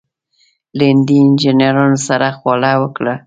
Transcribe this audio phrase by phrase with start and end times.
[0.77, 3.13] له هندي انجنیرانو سره خواله وکړه.